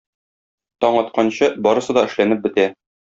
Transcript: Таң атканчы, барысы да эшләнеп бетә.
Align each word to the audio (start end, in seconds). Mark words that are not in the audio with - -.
Таң 0.85 0.97
атканчы, 1.01 1.51
барысы 1.67 1.99
да 1.99 2.05
эшләнеп 2.11 2.43
бетә. 2.47 2.67